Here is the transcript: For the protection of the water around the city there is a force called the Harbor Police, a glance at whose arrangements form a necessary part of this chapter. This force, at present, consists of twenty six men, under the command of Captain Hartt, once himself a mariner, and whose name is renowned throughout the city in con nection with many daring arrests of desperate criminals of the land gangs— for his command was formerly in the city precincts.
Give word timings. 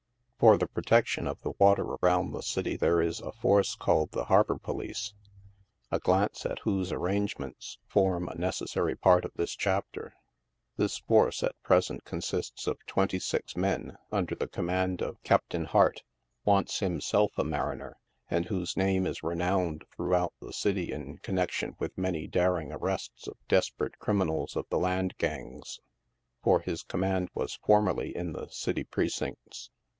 For 0.39 0.57
the 0.57 0.65
protection 0.65 1.27
of 1.27 1.39
the 1.43 1.53
water 1.59 1.83
around 1.83 2.31
the 2.31 2.41
city 2.41 2.75
there 2.75 2.99
is 2.99 3.19
a 3.19 3.31
force 3.31 3.75
called 3.75 4.09
the 4.09 4.23
Harbor 4.25 4.57
Police, 4.57 5.13
a 5.91 5.99
glance 5.99 6.43
at 6.47 6.57
whose 6.63 6.91
arrangements 6.91 7.77
form 7.85 8.27
a 8.27 8.33
necessary 8.33 8.95
part 8.95 9.23
of 9.23 9.33
this 9.35 9.55
chapter. 9.55 10.15
This 10.77 10.97
force, 10.97 11.43
at 11.43 11.53
present, 11.61 12.03
consists 12.03 12.65
of 12.65 12.83
twenty 12.87 13.19
six 13.19 13.55
men, 13.55 13.99
under 14.11 14.33
the 14.33 14.47
command 14.47 15.03
of 15.03 15.21
Captain 15.21 15.65
Hartt, 15.65 16.01
once 16.45 16.79
himself 16.79 17.33
a 17.37 17.43
mariner, 17.43 17.99
and 18.27 18.45
whose 18.45 18.75
name 18.75 19.05
is 19.05 19.21
renowned 19.21 19.85
throughout 19.95 20.33
the 20.41 20.53
city 20.53 20.91
in 20.91 21.19
con 21.19 21.35
nection 21.35 21.79
with 21.79 21.95
many 21.95 22.25
daring 22.25 22.71
arrests 22.71 23.27
of 23.27 23.37
desperate 23.47 23.99
criminals 23.99 24.55
of 24.55 24.65
the 24.69 24.79
land 24.79 25.13
gangs— 25.19 25.79
for 26.43 26.61
his 26.61 26.81
command 26.81 27.29
was 27.35 27.59
formerly 27.63 28.15
in 28.17 28.33
the 28.33 28.47
city 28.47 28.83
precincts. 28.83 29.69